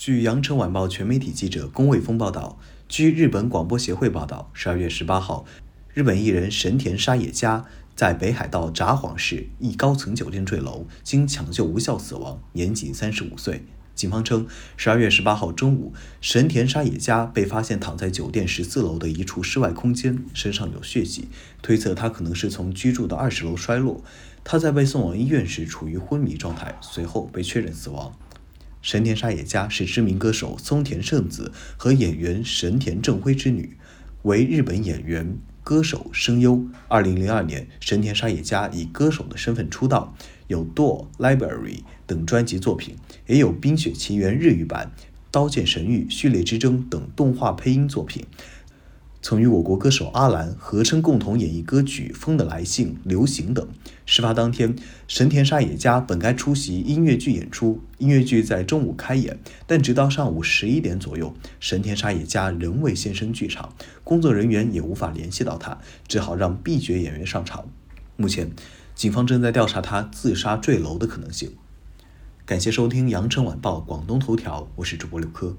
[0.00, 5.44] 据羊城晚报全媒体记者龚卫峰报道，据日本广播协会报道，十二月十八号，
[5.92, 13.66] 日本艺人神田沙也加在北海道札幌市一高层酒店坠楼，经抢救无效死亡，年仅三十五岁。
[13.94, 14.46] 警方称，
[14.78, 15.92] 十二月十八号中午，
[16.22, 21.28] 神田沙也加被发现躺在酒店十四楼的一处室外空间，身上有血迹，
[21.60, 24.02] 推测他可能是从居住的二十楼摔落。
[24.42, 28.10] 他在被送往医院时处于昏迷状态，随后被确认死亡。
[28.82, 33.76] 神田沙也加是知名歌手松田圣子和演员神田正辉之女，
[34.22, 36.64] 为日本演员、歌手、声优。
[36.88, 40.16] 二零零二年，神田沙也加以歌手的身份出道，
[40.46, 41.06] 有《Door》
[41.36, 44.92] 《Library》等专辑作品，也有《冰雪奇缘》日语版、
[45.30, 48.24] 《刀剑神域：序列之争》等动画配音作品。
[49.22, 53.68] 曾与我国歌手阿兰合称共同演绎歌曲《风的来信》《流行》等。
[54.06, 54.74] 事发当天，
[55.06, 67.68] 神田沙也加本该出席音乐剧演出，音乐剧在中午开演，但直到上午十一点左右，神田沙也加仍未现身剧场，工作人员也无法联系到他，只好让闭角演员上场。
[68.16, 68.50] 目前，
[68.94, 71.52] 警方正在调查他自杀坠楼的可能性。
[72.46, 75.54] 感谢收听《羊城晚报广东头条》，我是主播刘科。